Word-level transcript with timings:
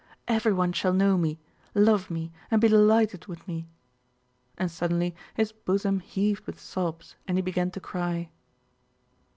Everyone 0.27 0.73
shall 0.73 0.93
know 0.93 1.15
me, 1.15 1.37
love 1.75 2.09
me, 2.09 2.31
and 2.49 2.59
be 2.59 2.67
delighted 2.69 3.27
with 3.27 3.47
me!" 3.47 3.67
And 4.57 4.71
suddenly 4.71 5.15
his 5.35 5.51
bosom 5.51 5.99
heaved 5.99 6.47
with 6.47 6.59
sobs 6.59 7.17
and 7.27 7.37
he 7.37 7.43
began 7.43 7.69
to 7.69 7.79
cry. 7.79 8.31